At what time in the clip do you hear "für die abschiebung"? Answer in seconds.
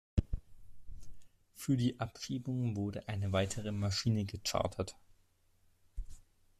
1.53-2.75